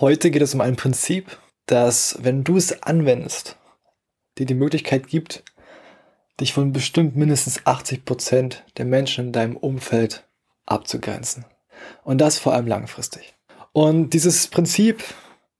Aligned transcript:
Heute 0.00 0.30
geht 0.30 0.40
es 0.40 0.54
um 0.54 0.62
ein 0.62 0.76
Prinzip, 0.76 1.38
das, 1.66 2.16
wenn 2.22 2.42
du 2.42 2.56
es 2.56 2.82
anwendest, 2.82 3.58
dir 4.38 4.46
die 4.46 4.54
Möglichkeit 4.54 5.08
gibt, 5.08 5.44
dich 6.40 6.54
von 6.54 6.72
bestimmt 6.72 7.16
mindestens 7.16 7.66
80 7.66 8.06
Prozent 8.06 8.64
der 8.78 8.86
Menschen 8.86 9.26
in 9.26 9.32
deinem 9.32 9.58
Umfeld 9.58 10.26
abzugrenzen. 10.64 11.44
Und 12.02 12.18
das 12.18 12.38
vor 12.38 12.54
allem 12.54 12.66
langfristig. 12.66 13.34
Und 13.72 14.14
dieses 14.14 14.46
Prinzip 14.46 15.04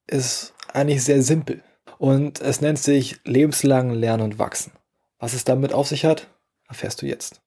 ist 0.07 0.55
eigentlich 0.73 1.05
sehr 1.05 1.23
simpel. 1.23 1.63
Und 1.99 2.41
es 2.41 2.63
nennt 2.63 2.79
sich 2.79 3.21
lebenslang 3.25 3.91
Lernen 3.91 4.23
und 4.23 4.39
Wachsen. 4.39 4.73
Was 5.19 5.35
es 5.35 5.45
damit 5.45 5.75
auf 5.75 5.89
sich 5.89 6.07
hat, 6.07 6.29
erfährst 6.67 7.03
du 7.03 7.07
jetzt. 7.07 7.43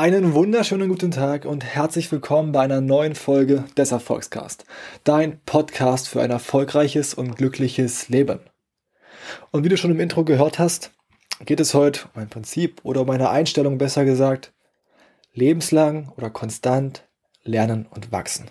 Einen 0.00 0.32
wunderschönen 0.32 0.88
guten 0.88 1.10
Tag 1.10 1.44
und 1.44 1.62
herzlich 1.62 2.10
willkommen 2.10 2.52
bei 2.52 2.62
einer 2.62 2.80
neuen 2.80 3.14
Folge 3.14 3.66
des 3.76 3.92
Erfolgscast. 3.92 4.64
Dein 5.04 5.42
Podcast 5.44 6.08
für 6.08 6.22
ein 6.22 6.30
erfolgreiches 6.30 7.12
und 7.12 7.36
glückliches 7.36 8.08
Leben. 8.08 8.40
Und 9.50 9.62
wie 9.62 9.68
du 9.68 9.76
schon 9.76 9.90
im 9.90 10.00
Intro 10.00 10.24
gehört 10.24 10.58
hast, 10.58 10.92
geht 11.44 11.60
es 11.60 11.74
heute 11.74 12.08
um 12.14 12.22
ein 12.22 12.30
Prinzip 12.30 12.80
oder 12.82 13.02
um 13.02 13.10
eine 13.10 13.28
Einstellung 13.28 13.76
besser 13.76 14.06
gesagt, 14.06 14.54
lebenslang 15.34 16.10
oder 16.16 16.30
konstant 16.30 17.06
lernen 17.42 17.84
und 17.90 18.10
wachsen. 18.10 18.50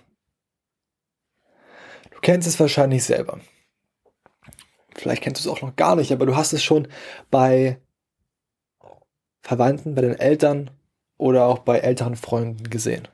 Du 2.11 2.19
kennst 2.21 2.47
es 2.47 2.59
wahrscheinlich 2.59 3.03
selber. 3.05 3.39
Vielleicht 4.93 5.23
kennst 5.23 5.43
du 5.43 5.49
es 5.49 5.57
auch 5.57 5.63
noch 5.63 5.75
gar 5.75 5.95
nicht, 5.95 6.11
aber 6.11 6.27
du 6.27 6.35
hast 6.35 6.53
es 6.53 6.61
schon 6.61 6.87
bei 7.31 7.81
Verwandten, 9.41 9.95
bei 9.95 10.03
den 10.03 10.13
Eltern 10.13 10.69
oder 11.19 11.45
auch 11.45 11.59
bei 11.59 11.79
älteren 11.79 12.15
Freunden 12.15 12.69
gesehen. 12.71 13.07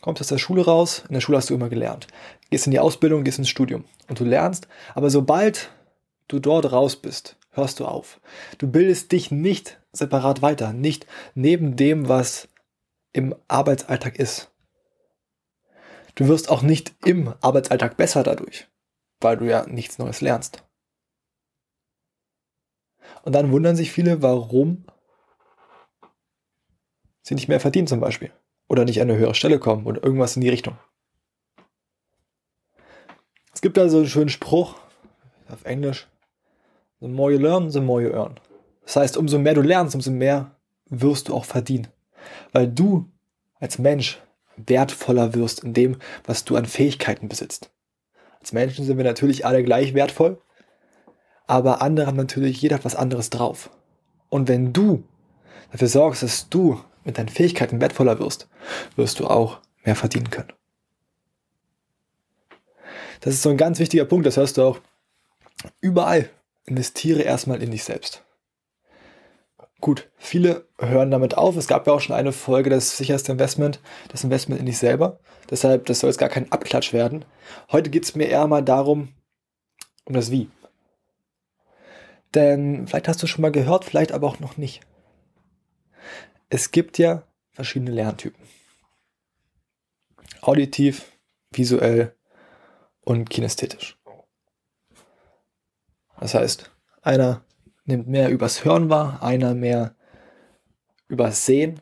Kommst 0.00 0.20
aus 0.20 0.28
der 0.28 0.38
Schule 0.38 0.64
raus, 0.64 1.02
in 1.08 1.14
der 1.14 1.20
Schule 1.20 1.38
hast 1.38 1.50
du 1.50 1.54
immer 1.54 1.68
gelernt. 1.68 2.06
Gehst 2.50 2.66
in 2.66 2.70
die 2.70 2.78
Ausbildung, 2.78 3.24
gehst 3.24 3.38
ins 3.38 3.48
Studium 3.48 3.84
und 4.08 4.20
du 4.20 4.24
lernst, 4.24 4.68
aber 4.94 5.10
sobald 5.10 5.70
du 6.28 6.38
dort 6.38 6.70
raus 6.70 6.94
bist, 6.94 7.36
hörst 7.50 7.80
du 7.80 7.86
auf. 7.86 8.20
Du 8.58 8.70
bildest 8.70 9.10
dich 9.10 9.32
nicht 9.32 9.80
separat 9.92 10.42
weiter, 10.42 10.72
nicht 10.72 11.06
neben 11.34 11.74
dem, 11.74 12.08
was 12.08 12.48
im 13.12 13.34
Arbeitsalltag 13.48 14.18
ist. 14.18 14.52
Du 16.14 16.28
wirst 16.28 16.50
auch 16.50 16.62
nicht 16.62 16.94
im 17.04 17.32
Arbeitsalltag 17.40 17.96
besser 17.96 18.22
dadurch, 18.22 18.68
weil 19.20 19.36
du 19.38 19.46
ja 19.46 19.66
nichts 19.66 19.98
Neues 19.98 20.20
lernst. 20.20 20.62
Und 23.22 23.34
dann 23.34 23.50
wundern 23.50 23.76
sich 23.76 23.90
viele, 23.90 24.22
warum 24.22 24.84
sie 27.28 27.34
nicht 27.34 27.48
mehr 27.48 27.60
verdienen 27.60 27.86
zum 27.86 28.00
Beispiel. 28.00 28.32
Oder 28.68 28.84
nicht 28.84 29.00
an 29.00 29.08
eine 29.08 29.18
höhere 29.18 29.34
Stelle 29.34 29.58
kommen 29.58 29.86
oder 29.86 30.02
irgendwas 30.02 30.36
in 30.36 30.42
die 30.42 30.48
Richtung. 30.48 30.76
Es 33.54 33.60
gibt 33.60 33.76
da 33.76 33.88
so 33.88 33.98
einen 33.98 34.08
schönen 34.08 34.28
Spruch 34.28 34.76
auf 35.48 35.64
Englisch. 35.64 36.08
The 37.00 37.08
more 37.08 37.32
you 37.32 37.38
learn, 37.38 37.70
the 37.70 37.80
more 37.80 38.02
you 38.02 38.10
earn. 38.10 38.40
Das 38.82 38.96
heißt, 38.96 39.16
umso 39.16 39.38
mehr 39.38 39.54
du 39.54 39.62
lernst, 39.62 39.94
umso 39.94 40.10
mehr 40.10 40.56
wirst 40.86 41.28
du 41.28 41.34
auch 41.34 41.44
verdienen. 41.44 41.88
Weil 42.52 42.68
du 42.68 43.10
als 43.60 43.78
Mensch 43.78 44.20
wertvoller 44.56 45.34
wirst 45.34 45.64
in 45.64 45.74
dem, 45.74 45.98
was 46.24 46.44
du 46.44 46.56
an 46.56 46.66
Fähigkeiten 46.66 47.28
besitzt. 47.28 47.70
Als 48.40 48.52
Menschen 48.52 48.84
sind 48.84 48.96
wir 48.96 49.04
natürlich 49.04 49.44
alle 49.44 49.62
gleich 49.62 49.94
wertvoll, 49.94 50.40
aber 51.46 51.82
andere 51.82 52.06
haben 52.06 52.16
natürlich 52.16 52.60
jeder 52.60 52.82
was 52.84 52.96
anderes 52.96 53.30
drauf. 53.30 53.70
Und 54.28 54.48
wenn 54.48 54.72
du 54.72 55.04
dafür 55.70 55.88
sorgst, 55.88 56.22
dass 56.22 56.48
du 56.48 56.80
mit 57.08 57.18
deinen 57.18 57.30
Fähigkeiten 57.30 57.80
wertvoller 57.80 58.20
wirst, 58.20 58.48
wirst 58.94 59.18
du 59.18 59.26
auch 59.26 59.60
mehr 59.82 59.96
verdienen 59.96 60.30
können. 60.30 60.52
Das 63.20 63.34
ist 63.34 63.42
so 63.42 63.48
ein 63.48 63.56
ganz 63.56 63.78
wichtiger 63.80 64.04
Punkt, 64.04 64.26
das 64.26 64.36
hörst 64.36 64.58
du 64.58 64.62
auch 64.62 64.78
überall. 65.80 66.30
Investiere 66.66 67.22
erstmal 67.22 67.62
in 67.62 67.70
dich 67.70 67.82
selbst. 67.82 68.22
Gut, 69.80 70.10
viele 70.18 70.66
hören 70.78 71.10
damit 71.10 71.36
auf. 71.36 71.56
Es 71.56 71.66
gab 71.66 71.86
ja 71.86 71.94
auch 71.94 72.00
schon 72.00 72.14
eine 72.14 72.32
Folge, 72.32 72.68
das 72.68 72.96
sicherste 72.96 73.32
Investment, 73.32 73.80
das 74.08 74.22
Investment 74.22 74.60
in 74.60 74.66
dich 74.66 74.76
selber. 74.76 75.18
Deshalb, 75.50 75.86
das 75.86 76.00
soll 76.00 76.10
jetzt 76.10 76.18
gar 76.18 76.28
kein 76.28 76.52
Abklatsch 76.52 76.92
werden. 76.92 77.24
Heute 77.72 77.88
geht 77.88 78.04
es 78.04 78.14
mir 78.14 78.26
eher 78.26 78.46
mal 78.46 78.62
darum, 78.62 79.14
um 80.04 80.14
das 80.14 80.30
Wie. 80.30 80.50
Denn 82.34 82.86
vielleicht 82.86 83.08
hast 83.08 83.22
du 83.22 83.26
schon 83.26 83.42
mal 83.42 83.52
gehört, 83.52 83.86
vielleicht 83.86 84.12
aber 84.12 84.26
auch 84.26 84.40
noch 84.40 84.58
nicht. 84.58 84.82
Es 86.50 86.70
gibt 86.70 86.98
ja 86.98 87.24
verschiedene 87.50 87.90
Lerntypen. 87.90 88.42
Auditiv, 90.40 91.12
visuell 91.50 92.14
und 93.00 93.28
kinästhetisch. 93.28 93.98
Das 96.18 96.34
heißt, 96.34 96.70
einer 97.02 97.44
nimmt 97.84 98.08
mehr 98.08 98.30
übers 98.30 98.64
Hören 98.64 98.88
wahr, 98.88 99.22
einer 99.22 99.54
mehr 99.54 99.94
übers 101.06 101.46
Sehen 101.46 101.80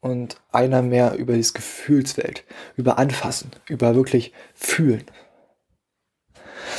und 0.00 0.40
einer 0.52 0.82
mehr 0.82 1.16
über 1.16 1.36
das 1.36 1.52
Gefühlswelt, 1.52 2.44
über 2.76 2.98
Anfassen, 2.98 3.50
über 3.68 3.94
wirklich 3.94 4.32
Fühlen. 4.54 5.04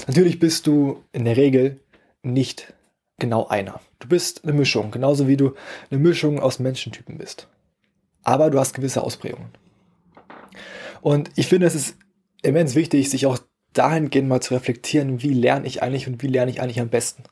Natürlich 0.08 0.40
bist 0.40 0.68
du 0.68 1.04
in 1.12 1.26
der 1.26 1.38
Regel 1.38 1.82
nicht 2.22 2.74
genau 3.18 3.48
einer. 3.48 3.82
Du 4.00 4.08
bist 4.08 4.44
eine 4.44 4.54
Mischung, 4.54 4.92
genauso 4.92 5.28
wie 5.28 5.38
du 5.38 5.54
eine 5.90 6.00
Mischung 6.00 6.40
aus 6.40 6.60
Menschentypen 6.60 7.18
bist. 7.18 7.48
Aber 8.24 8.50
du 8.50 8.60
hast 8.60 8.74
gewisse 8.74 9.04
Ausprägungen. 9.04 9.52
Und 11.02 11.32
ich 11.36 11.48
finde, 11.48 11.68
es 11.68 11.76
ist 11.76 11.96
immens 12.42 12.76
wichtig, 12.76 13.10
sich 13.10 13.26
auch 13.26 13.40
dahingehend 13.74 14.28
mal 14.28 14.42
zu 14.42 14.54
reflektieren, 14.54 15.22
wie 15.22 15.34
lerne 15.34 15.68
ich 15.68 15.82
eigentlich 15.84 16.08
und 16.08 16.22
wie 16.22 16.28
lerne 16.28 16.52
ich 16.52 16.62
eigentlich 16.62 16.80
am 16.80 16.90
besten. 16.90 17.24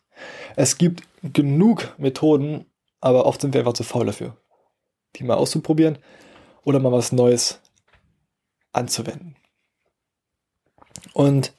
Es 0.56 0.78
gibt 0.78 1.04
genug 1.22 1.94
Methoden, 1.98 2.66
aber 3.02 3.26
oft 3.26 3.42
sind 3.42 3.54
wir 3.54 3.62
einfach 3.62 3.74
zu 3.74 3.84
faul 3.84 4.06
dafür, 4.06 4.38
die 5.16 5.24
mal 5.24 5.36
auszuprobieren 5.36 5.98
oder 6.64 6.80
mal 6.80 6.92
was 6.92 7.12
Neues 7.12 7.62
anzuwenden. 8.72 9.36
Und 11.14 11.54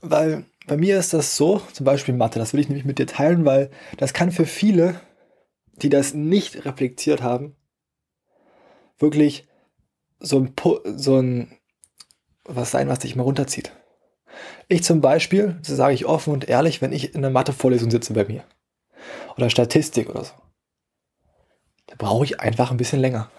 weil 0.00 0.44
bei 0.66 0.76
mir 0.76 0.98
ist 0.98 1.12
das 1.12 1.36
so, 1.36 1.60
zum 1.72 1.84
Beispiel 1.84 2.14
Mathe, 2.14 2.38
das 2.38 2.52
will 2.52 2.60
ich 2.60 2.68
nämlich 2.68 2.84
mit 2.84 2.98
dir 2.98 3.06
teilen, 3.06 3.44
weil 3.44 3.70
das 3.96 4.12
kann 4.12 4.30
für 4.30 4.46
viele, 4.46 5.00
die 5.74 5.88
das 5.88 6.14
nicht 6.14 6.64
reflektiert 6.64 7.22
haben, 7.22 7.56
wirklich 8.98 9.48
so 10.20 10.38
ein, 10.38 10.54
so 10.96 11.18
ein 11.18 11.58
was 12.44 12.70
sein, 12.70 12.88
was 12.88 13.00
dich 13.00 13.16
mal 13.16 13.22
runterzieht. 13.22 13.72
Ich 14.68 14.82
zum 14.82 15.00
Beispiel, 15.00 15.58
das 15.60 15.76
sage 15.76 15.94
ich 15.94 16.06
offen 16.06 16.32
und 16.32 16.48
ehrlich, 16.48 16.80
wenn 16.80 16.92
ich 16.92 17.14
in 17.14 17.18
einer 17.18 17.30
Mathe-Vorlesung 17.30 17.90
sitze 17.90 18.14
bei 18.14 18.24
mir 18.24 18.44
oder 19.36 19.50
Statistik 19.50 20.08
oder 20.08 20.24
so, 20.24 20.32
da 21.86 21.96
brauche 21.98 22.24
ich 22.24 22.40
einfach 22.40 22.70
ein 22.70 22.76
bisschen 22.76 23.00
länger. 23.00 23.30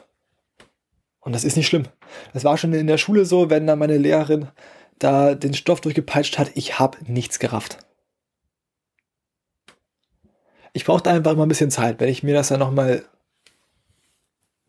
Und 1.20 1.34
das 1.34 1.44
ist 1.44 1.56
nicht 1.56 1.68
schlimm. 1.68 1.88
Das 2.34 2.44
war 2.44 2.58
schon 2.58 2.74
in 2.74 2.88
der 2.88 2.98
Schule 2.98 3.26
so, 3.26 3.50
wenn 3.50 3.66
da 3.66 3.76
meine 3.76 3.98
Lehrerin 3.98 4.50
da 5.00 5.36
den 5.36 5.54
Stoff 5.54 5.82
durchgepeitscht 5.82 6.38
hat, 6.38 6.52
ich 6.56 6.80
habe 6.80 6.98
nichts 7.06 7.40
gerafft. 7.40 7.78
Ich 10.74 10.86
brauchte 10.86 11.10
einfach 11.10 11.36
mal 11.36 11.44
ein 11.44 11.50
bisschen 11.50 11.72
Zeit, 11.72 12.00
wenn 12.00 12.10
ich 12.10 12.24
mir 12.24 12.34
das 12.34 12.48
dann 12.48 12.60
nochmal 12.60 13.06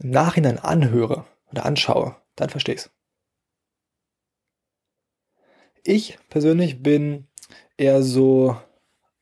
im 0.01 0.11
Nachhinein 0.11 0.59
anhöre 0.59 1.25
oder 1.51 1.65
anschaue, 1.65 2.17
dann 2.37 2.51
verstehe 2.51 2.75
ich's. 2.75 2.91
Ich 5.83 6.19
persönlich 6.31 6.83
bin 6.83 7.27
eher 7.77 8.03
so 8.03 8.57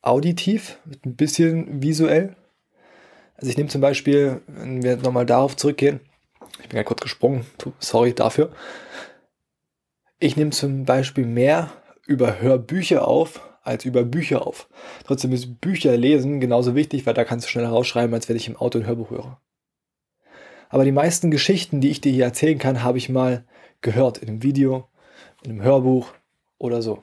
auditiv, 0.00 0.78
ein 1.04 1.16
bisschen 1.16 1.82
visuell. 1.82 2.36
Also 3.36 3.50
ich 3.50 3.56
nehme 3.56 3.68
zum 3.68 3.80
Beispiel, 3.80 4.42
wenn 4.46 4.82
wir 4.82 4.96
nochmal 4.96 5.26
darauf 5.26 5.56
zurückgehen, 5.56 6.00
ich 6.60 6.68
bin 6.68 6.76
ja 6.76 6.84
kurz 6.84 7.00
gesprungen, 7.00 7.46
sorry 7.78 8.14
dafür. 8.14 8.54
Ich 10.22 10.36
nehme 10.36 10.50
zum 10.50 10.84
Beispiel 10.84 11.26
mehr 11.26 11.72
über 12.06 12.40
Hörbücher 12.40 13.08
auf 13.08 13.40
als 13.64 13.84
über 13.84 14.04
Bücher 14.04 14.46
auf. 14.46 14.68
Trotzdem 15.04 15.32
ist 15.32 15.60
Bücher 15.60 15.96
lesen 15.96 16.38
genauso 16.38 16.76
wichtig, 16.76 17.06
weil 17.06 17.14
da 17.14 17.24
kannst 17.24 17.46
du 17.46 17.50
schneller 17.50 17.70
rausschreiben, 17.70 18.14
als 18.14 18.28
wenn 18.28 18.36
ich 18.36 18.46
im 18.46 18.54
Auto 18.54 18.78
ein 18.78 18.86
Hörbuch 18.86 19.10
höre. 19.10 19.40
Aber 20.68 20.84
die 20.84 20.92
meisten 20.92 21.32
Geschichten, 21.32 21.80
die 21.80 21.90
ich 21.90 22.00
dir 22.00 22.12
hier 22.12 22.26
erzählen 22.26 22.60
kann, 22.60 22.84
habe 22.84 22.98
ich 22.98 23.08
mal 23.08 23.44
gehört 23.80 24.18
in 24.18 24.28
einem 24.28 24.44
Video, 24.44 24.88
in 25.42 25.50
einem 25.50 25.62
Hörbuch 25.62 26.12
oder 26.56 26.82
so. 26.82 27.02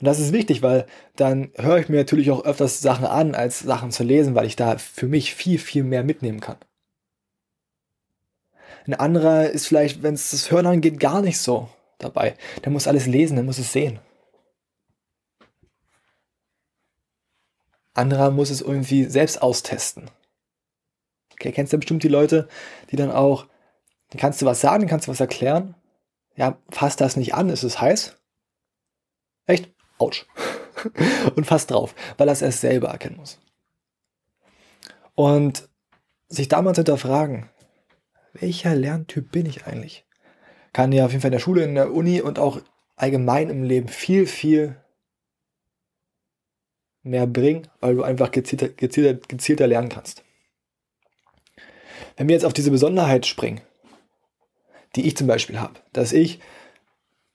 Und 0.00 0.06
das 0.08 0.18
ist 0.18 0.32
wichtig, 0.32 0.62
weil 0.62 0.86
dann 1.14 1.52
höre 1.54 1.78
ich 1.78 1.88
mir 1.88 1.98
natürlich 1.98 2.32
auch 2.32 2.44
öfters 2.44 2.80
Sachen 2.80 3.06
an, 3.06 3.36
als 3.36 3.60
Sachen 3.60 3.92
zu 3.92 4.02
lesen, 4.02 4.34
weil 4.34 4.46
ich 4.46 4.56
da 4.56 4.76
für 4.76 5.06
mich 5.06 5.36
viel, 5.36 5.60
viel 5.60 5.84
mehr 5.84 6.02
mitnehmen 6.02 6.40
kann. 6.40 6.56
Ein 8.86 8.94
anderer 8.94 9.50
ist 9.50 9.66
vielleicht, 9.66 10.02
wenn 10.02 10.14
es 10.14 10.30
das 10.30 10.50
Hören 10.50 10.66
angeht, 10.66 11.00
gar 11.00 11.22
nicht 11.22 11.38
so 11.38 11.68
dabei. 11.98 12.34
Der 12.64 12.72
muss 12.72 12.86
alles 12.86 13.06
lesen, 13.06 13.36
der 13.36 13.44
muss 13.44 13.58
es 13.58 13.72
sehen. 13.72 14.00
anderer 18.00 18.30
muss 18.30 18.50
es 18.50 18.62
irgendwie 18.62 19.04
selbst 19.04 19.42
austesten. 19.42 20.10
Okay, 21.32 21.52
kennst 21.52 21.72
du 21.72 21.78
bestimmt 21.78 22.02
die 22.02 22.08
Leute, 22.08 22.48
die 22.90 22.96
dann 22.96 23.10
auch, 23.10 23.46
kannst 24.16 24.42
du 24.42 24.46
was 24.46 24.60
sagen, 24.60 24.86
kannst 24.86 25.06
du 25.06 25.10
was 25.10 25.20
erklären. 25.20 25.74
Ja, 26.36 26.58
fass 26.70 26.96
das 26.96 27.16
nicht 27.16 27.34
an, 27.34 27.50
ist 27.50 27.62
es 27.62 27.80
heiß? 27.80 28.16
Echt? 29.46 29.70
Autsch. 29.98 30.26
Und 31.36 31.46
fass 31.46 31.66
drauf, 31.66 31.94
weil 32.16 32.28
er 32.28 32.40
es 32.40 32.60
selber 32.60 32.88
erkennen 32.88 33.16
muss. 33.16 33.38
Und 35.14 35.68
sich 36.28 36.48
damals 36.48 36.78
hinterfragen, 36.78 37.50
welcher 38.32 38.74
Lerntyp 38.74 39.30
bin 39.30 39.46
ich 39.46 39.66
eigentlich? 39.66 40.04
Kann 40.72 40.90
dir 40.90 41.04
auf 41.04 41.10
jeden 41.10 41.20
Fall 41.20 41.28
in 41.30 41.32
der 41.32 41.40
Schule, 41.40 41.64
in 41.64 41.74
der 41.74 41.92
Uni 41.92 42.20
und 42.20 42.38
auch 42.38 42.60
allgemein 42.96 43.50
im 43.50 43.62
Leben 43.62 43.88
viel, 43.88 44.26
viel 44.26 44.76
mehr 47.02 47.26
bringen, 47.26 47.66
weil 47.80 47.94
du 47.94 48.02
einfach 48.02 48.30
gezielter, 48.30 48.68
gezielter, 48.68 49.14
gezielter 49.26 49.66
lernen 49.66 49.88
kannst. 49.88 50.22
Wenn 52.16 52.28
wir 52.28 52.34
jetzt 52.34 52.44
auf 52.44 52.52
diese 52.52 52.70
Besonderheit 52.70 53.26
springen, 53.26 53.62
die 54.96 55.06
ich 55.06 55.16
zum 55.16 55.26
Beispiel 55.26 55.58
habe, 55.58 55.74
dass 55.92 56.12
ich, 56.12 56.40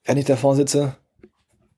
wenn 0.03 0.17
ich 0.17 0.25
davor 0.25 0.55
sitze, 0.55 0.95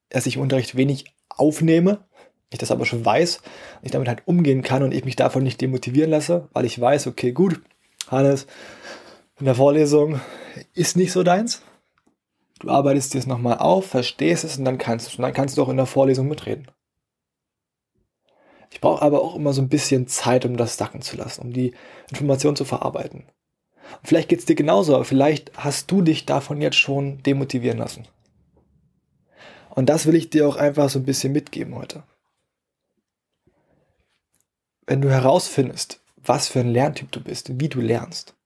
dass 0.09 0.25
ich 0.25 0.35
im 0.35 0.41
Unterricht 0.41 0.75
wenig 0.75 1.05
aufnehme, 1.29 2.05
ich 2.49 2.59
das 2.59 2.71
aber 2.71 2.85
schon 2.85 3.05
weiß, 3.05 3.41
ich 3.81 3.91
damit 3.91 4.07
halt 4.07 4.23
umgehen 4.25 4.63
kann 4.63 4.83
und 4.83 4.93
ich 4.93 5.05
mich 5.05 5.15
davon 5.15 5.43
nicht 5.43 5.61
demotivieren 5.61 6.11
lasse, 6.11 6.49
weil 6.53 6.65
ich 6.65 6.79
weiß, 6.79 7.07
okay, 7.07 7.31
gut, 7.31 7.61
Hannes, 8.09 8.47
in 9.39 9.45
der 9.45 9.55
Vorlesung 9.55 10.19
ist 10.73 10.97
nicht 10.97 11.11
so 11.11 11.23
deins. 11.23 11.61
Du 12.59 12.69
arbeitest 12.69 13.13
dir 13.13 13.19
es 13.19 13.27
nochmal 13.27 13.59
auf, 13.59 13.85
verstehst 13.85 14.43
es 14.43 14.57
und 14.57 14.65
dann 14.65 14.77
kannst 14.77 15.13
du, 15.13 15.17
und 15.17 15.21
dann 15.21 15.33
kannst 15.33 15.57
du 15.57 15.63
auch 15.63 15.69
in 15.69 15.77
der 15.77 15.85
Vorlesung 15.85 16.27
mitreden. 16.27 16.67
Ich 18.71 18.81
brauche 18.81 19.01
aber 19.01 19.21
auch 19.21 19.35
immer 19.35 19.53
so 19.53 19.61
ein 19.61 19.69
bisschen 19.69 20.07
Zeit, 20.07 20.45
um 20.45 20.57
das 20.57 20.77
sacken 20.77 21.01
zu 21.01 21.15
lassen, 21.15 21.41
um 21.41 21.53
die 21.53 21.73
Information 22.09 22.55
zu 22.55 22.65
verarbeiten. 22.65 23.25
Und 24.01 24.07
vielleicht 24.07 24.29
geht 24.29 24.39
es 24.39 24.45
dir 24.45 24.55
genauso, 24.55 24.95
aber 24.95 25.05
vielleicht 25.05 25.55
hast 25.57 25.89
du 25.91 26.01
dich 26.01 26.25
davon 26.25 26.59
jetzt 26.61 26.75
schon 26.75 27.21
demotivieren 27.23 27.77
lassen. 27.77 28.07
Und 29.69 29.87
das 29.87 30.05
will 30.05 30.15
ich 30.15 30.29
dir 30.29 30.47
auch 30.47 30.55
einfach 30.55 30.89
so 30.89 30.99
ein 30.99 31.05
bisschen 31.05 31.31
mitgeben 31.31 31.75
heute. 31.75 32.03
Wenn 34.87 35.01
du 35.01 35.09
herausfindest, 35.09 36.01
was 36.15 36.47
für 36.47 36.59
ein 36.59 36.69
Lerntyp 36.69 37.11
du 37.11 37.21
bist, 37.21 37.59
wie 37.59 37.69
du 37.69 37.79
lernst. 37.79 38.36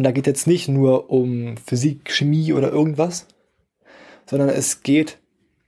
Und 0.00 0.04
da 0.04 0.12
geht 0.12 0.26
jetzt 0.26 0.46
nicht 0.46 0.66
nur 0.66 1.10
um 1.10 1.58
Physik, 1.58 2.10
Chemie 2.10 2.54
oder 2.54 2.72
irgendwas, 2.72 3.26
sondern 4.24 4.48
es 4.48 4.82
geht 4.82 5.18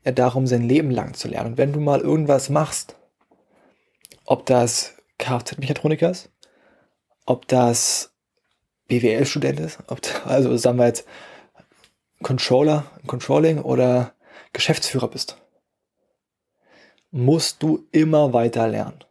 ja 0.06 0.12
darum, 0.12 0.46
sein 0.46 0.62
Leben 0.62 0.90
lang 0.90 1.12
zu 1.12 1.28
lernen. 1.28 1.50
Und 1.50 1.58
wenn 1.58 1.74
du 1.74 1.80
mal 1.80 2.00
irgendwas 2.00 2.48
machst, 2.48 2.96
ob 4.24 4.46
das 4.46 4.94
Kfz-Mechatroniker 5.18 6.10
ist, 6.10 6.30
ob 7.26 7.46
das 7.46 8.14
BWL-Student 8.88 9.60
ist, 9.60 9.80
ob, 9.88 10.00
also 10.24 10.56
sagen 10.56 10.78
wir 10.78 10.86
jetzt 10.86 11.04
Controller, 12.22 12.90
Controlling 13.06 13.58
oder 13.58 14.14
Geschäftsführer 14.54 15.08
bist, 15.08 15.36
musst 17.10 17.62
du 17.62 17.86
immer 17.92 18.32
weiter 18.32 18.66
lernen. 18.66 19.04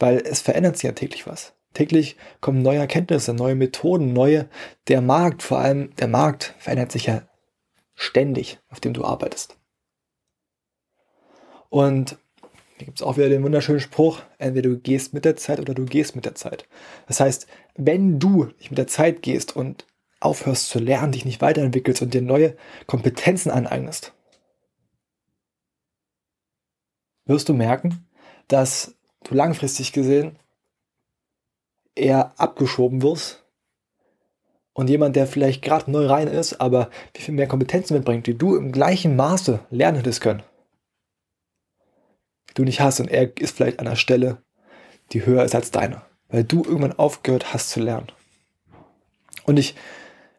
Weil 0.00 0.16
es 0.16 0.40
verändert 0.40 0.78
sich 0.78 0.82
ja 0.82 0.92
täglich 0.92 1.28
was. 1.28 1.54
Täglich 1.74 2.16
kommen 2.40 2.62
neue 2.62 2.78
Erkenntnisse, 2.78 3.32
neue 3.34 3.54
Methoden, 3.54 4.12
neue, 4.12 4.48
der 4.88 5.00
Markt, 5.00 5.42
vor 5.42 5.58
allem 5.58 5.94
der 5.96 6.08
Markt 6.08 6.54
verändert 6.58 6.92
sich 6.92 7.06
ja 7.06 7.22
ständig, 7.94 8.58
auf 8.68 8.80
dem 8.80 8.92
du 8.92 9.04
arbeitest. 9.04 9.56
Und 11.70 12.18
hier 12.76 12.86
gibt 12.86 12.98
es 12.98 13.02
auch 13.02 13.16
wieder 13.16 13.28
den 13.28 13.42
wunderschönen 13.42 13.80
Spruch, 13.80 14.20
entweder 14.38 14.68
du 14.68 14.78
gehst 14.78 15.14
mit 15.14 15.24
der 15.24 15.36
Zeit 15.36 15.60
oder 15.60 15.72
du 15.72 15.84
gehst 15.84 16.16
mit 16.16 16.24
der 16.24 16.34
Zeit. 16.34 16.66
Das 17.06 17.20
heißt, 17.20 17.46
wenn 17.76 18.18
du 18.18 18.46
nicht 18.58 18.70
mit 18.70 18.78
der 18.78 18.88
Zeit 18.88 19.22
gehst 19.22 19.54
und 19.54 19.86
aufhörst 20.20 20.68
zu 20.68 20.78
lernen, 20.78 21.12
dich 21.12 21.24
nicht 21.24 21.40
weiterentwickelst 21.40 22.02
und 22.02 22.12
dir 22.12 22.22
neue 22.22 22.56
Kompetenzen 22.86 23.50
aneignest, 23.50 24.12
wirst 27.24 27.48
du 27.48 27.54
merken, 27.54 28.06
dass 28.48 28.96
du 29.24 29.34
langfristig 29.34 29.92
gesehen 29.92 30.38
eher 31.94 32.32
abgeschoben 32.38 33.02
wirst 33.02 33.44
und 34.72 34.88
jemand, 34.88 35.16
der 35.16 35.26
vielleicht 35.26 35.62
gerade 35.62 35.90
neu 35.90 36.06
rein 36.06 36.28
ist, 36.28 36.60
aber 36.60 36.90
wie 37.14 37.22
viel 37.22 37.34
mehr 37.34 37.46
Kompetenzen 37.46 37.94
mitbringt, 37.94 38.26
die 38.26 38.36
du 38.36 38.56
im 38.56 38.72
gleichen 38.72 39.16
Maße 39.16 39.60
lernen 39.70 39.98
hättest 39.98 40.20
können, 40.20 40.42
du 42.54 42.64
nicht 42.64 42.80
hast 42.80 43.00
und 43.00 43.10
er 43.10 43.36
ist 43.36 43.56
vielleicht 43.56 43.80
an 43.80 43.86
einer 43.86 43.96
Stelle, 43.96 44.38
die 45.12 45.26
höher 45.26 45.44
ist 45.44 45.54
als 45.54 45.70
deine, 45.70 46.02
weil 46.28 46.44
du 46.44 46.62
irgendwann 46.64 46.98
aufgehört 46.98 47.52
hast 47.52 47.70
zu 47.70 47.80
lernen. 47.80 48.10
Und 49.44 49.58
ich 49.58 49.74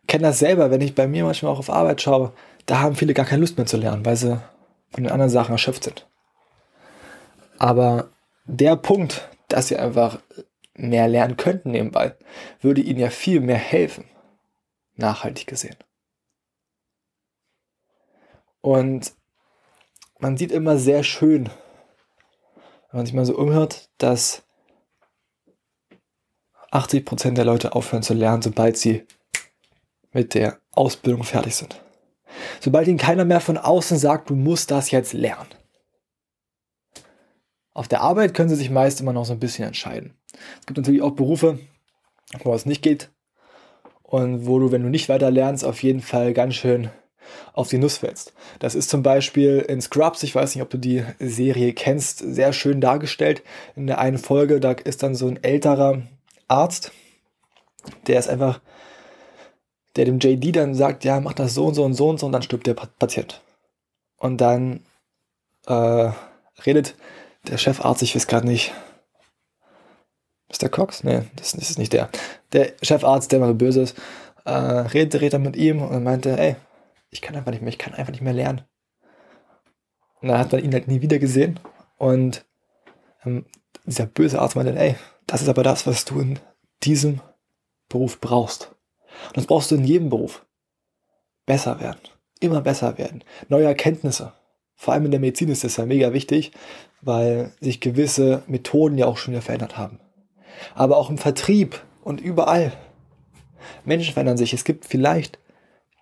kenne 0.07 0.23
das 0.23 0.39
selber, 0.39 0.71
wenn 0.71 0.81
ich 0.81 0.95
bei 0.95 1.07
mir 1.07 1.25
manchmal 1.25 1.51
auch 1.51 1.59
auf 1.59 1.69
Arbeit 1.69 2.01
schaue, 2.01 2.33
da 2.65 2.79
haben 2.79 2.95
viele 2.95 3.13
gar 3.13 3.25
keine 3.25 3.41
Lust 3.41 3.57
mehr 3.57 3.65
zu 3.65 3.77
lernen, 3.77 4.05
weil 4.05 4.15
sie 4.15 4.39
von 4.91 5.03
den 5.03 5.11
anderen 5.11 5.29
Sachen 5.29 5.51
erschöpft 5.51 5.83
sind. 5.83 6.07
Aber 7.57 8.09
der 8.45 8.75
Punkt, 8.75 9.29
dass 9.47 9.67
sie 9.67 9.77
einfach 9.77 10.19
mehr 10.75 11.07
lernen 11.07 11.37
könnten 11.37 11.71
nebenbei, 11.71 12.15
würde 12.61 12.81
ihnen 12.81 12.99
ja 12.99 13.09
viel 13.09 13.39
mehr 13.39 13.57
helfen, 13.57 14.05
nachhaltig 14.95 15.47
gesehen. 15.47 15.77
Und 18.61 19.13
man 20.19 20.37
sieht 20.37 20.51
immer 20.51 20.77
sehr 20.77 21.03
schön, 21.03 21.49
wenn 22.89 22.99
man 22.99 23.05
sich 23.05 23.13
mal 23.13 23.25
so 23.25 23.37
umhört, 23.37 23.89
dass 23.97 24.43
80% 26.71 27.33
der 27.33 27.45
Leute 27.45 27.75
aufhören 27.75 28.03
zu 28.03 28.13
lernen, 28.13 28.41
sobald 28.41 28.77
sie 28.77 29.05
mit 30.11 30.33
der 30.33 30.59
Ausbildung 30.71 31.23
fertig 31.23 31.55
sind. 31.55 31.81
Sobald 32.59 32.87
ihnen 32.87 32.97
keiner 32.97 33.25
mehr 33.25 33.41
von 33.41 33.57
außen 33.57 33.97
sagt, 33.97 34.29
du 34.29 34.35
musst 34.35 34.71
das 34.71 34.91
jetzt 34.91 35.13
lernen. 35.13 35.49
Auf 37.73 37.87
der 37.87 38.01
Arbeit 38.01 38.33
können 38.33 38.49
sie 38.49 38.55
sich 38.55 38.69
meist 38.69 39.01
immer 39.01 39.13
noch 39.13 39.25
so 39.25 39.33
ein 39.33 39.39
bisschen 39.39 39.65
entscheiden. 39.65 40.15
Es 40.59 40.65
gibt 40.65 40.77
natürlich 40.77 41.01
auch 41.01 41.11
Berufe, 41.11 41.59
wo 42.43 42.53
es 42.53 42.65
nicht 42.65 42.81
geht 42.81 43.09
und 44.01 44.45
wo 44.45 44.59
du, 44.59 44.71
wenn 44.71 44.83
du 44.83 44.89
nicht 44.89 45.09
weiter 45.09 45.31
lernst, 45.31 45.65
auf 45.65 45.83
jeden 45.83 46.01
Fall 46.01 46.33
ganz 46.33 46.55
schön 46.55 46.89
auf 47.53 47.69
die 47.69 47.77
Nuss 47.77 47.97
fällst. 47.97 48.33
Das 48.59 48.75
ist 48.75 48.89
zum 48.89 49.03
Beispiel 49.03 49.59
in 49.59 49.81
Scrubs, 49.81 50.23
ich 50.23 50.35
weiß 50.35 50.53
nicht, 50.55 50.61
ob 50.61 50.69
du 50.69 50.77
die 50.77 51.03
Serie 51.19 51.73
kennst, 51.73 52.19
sehr 52.19 52.53
schön 52.53 52.81
dargestellt. 52.81 53.43
In 53.75 53.87
der 53.87 53.99
einen 53.99 54.17
Folge, 54.17 54.59
da 54.59 54.71
ist 54.71 55.03
dann 55.03 55.15
so 55.15 55.27
ein 55.27 55.41
älterer 55.43 56.01
Arzt, 56.47 56.91
der 58.07 58.19
ist 58.19 58.29
einfach, 58.29 58.61
der 59.95 60.05
dem 60.05 60.19
JD 60.19 60.55
dann 60.55 60.75
sagt, 60.75 61.03
ja, 61.03 61.19
mach 61.19 61.33
das 61.33 61.53
so 61.53 61.65
und 61.65 61.75
so 61.75 61.83
und 61.83 61.93
so 61.93 62.09
und 62.09 62.19
so 62.19 62.25
und 62.25 62.31
dann 62.31 62.41
stirbt 62.41 62.67
der 62.67 62.73
Patient. 62.73 63.41
Und 64.17 64.37
dann 64.37 64.81
äh, 65.67 66.11
redet 66.65 66.95
der 67.47 67.57
Chefarzt, 67.57 68.01
ich 68.01 68.15
weiß 68.15 68.27
gerade 68.27 68.47
nicht. 68.47 68.73
Der 70.61 70.69
Cox? 70.69 71.03
Nee, 71.03 71.23
das, 71.35 71.53
das, 71.53 71.69
ist 71.69 71.79
nicht 71.79 71.93
der. 71.93 72.09
Der 72.51 72.73
Chefarzt, 72.81 73.31
der 73.31 73.39
mal 73.39 73.53
böse 73.53 73.81
ist, 73.81 73.97
äh, 74.45 74.51
redet, 74.51 75.15
redet 75.15 75.33
dann 75.33 75.41
mit 75.41 75.55
ihm 75.55 75.81
und 75.81 76.03
meinte, 76.03 76.37
ey, 76.37 76.55
ich 77.09 77.21
kann 77.21 77.35
einfach 77.35 77.51
nicht 77.51 77.61
mehr, 77.61 77.69
ich 77.69 77.77
kann 77.77 77.93
einfach 77.93 78.11
nicht 78.11 78.21
mehr 78.21 78.33
lernen. 78.33 78.61
Und 80.21 80.29
dann 80.29 80.39
hat 80.39 80.51
man 80.51 80.63
ihn 80.63 80.73
halt 80.73 80.87
nie 80.87 81.01
wieder 81.01 81.19
gesehen. 81.19 81.59
Und 81.97 82.45
ähm, 83.25 83.45
dieser 83.85 84.05
böse 84.05 84.39
Arzt 84.39 84.55
meinte, 84.55 84.77
ey, 84.77 84.95
das 85.27 85.41
ist 85.41 85.49
aber 85.49 85.63
das, 85.63 85.85
was 85.85 86.05
du 86.05 86.19
in 86.19 86.39
diesem 86.83 87.21
Beruf 87.89 88.19
brauchst. 88.19 88.73
Und 89.27 89.37
das 89.37 89.45
brauchst 89.45 89.71
du 89.71 89.75
in 89.75 89.83
jedem 89.83 90.09
Beruf. 90.09 90.45
Besser 91.45 91.79
werden. 91.79 91.99
Immer 92.39 92.61
besser 92.61 92.97
werden. 92.97 93.23
Neue 93.49 93.65
Erkenntnisse. 93.65 94.33
Vor 94.75 94.93
allem 94.93 95.05
in 95.05 95.11
der 95.11 95.19
Medizin 95.19 95.49
ist 95.49 95.63
das 95.63 95.77
ja 95.77 95.85
mega 95.85 96.13
wichtig, 96.13 96.51
weil 97.01 97.51
sich 97.59 97.79
gewisse 97.79 98.43
Methoden 98.47 98.97
ja 98.97 99.05
auch 99.05 99.17
schon 99.17 99.33
wieder 99.33 99.41
verändert 99.41 99.77
haben. 99.77 99.99
Aber 100.75 100.97
auch 100.97 101.09
im 101.09 101.17
Vertrieb 101.17 101.83
und 102.03 102.21
überall. 102.21 102.73
Menschen 103.85 104.13
verändern 104.13 104.37
sich. 104.37 104.53
Es 104.53 104.63
gibt 104.63 104.85
vielleicht 104.85 105.39